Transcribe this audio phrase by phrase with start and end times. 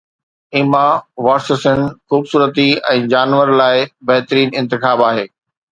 [0.55, 0.85] ايما
[1.25, 2.67] واٽسسن خوبصورتي
[2.97, 5.29] ۽ جانور لاءِ بهترين انتخاب آهي